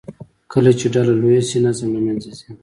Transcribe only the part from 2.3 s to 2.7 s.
ځي.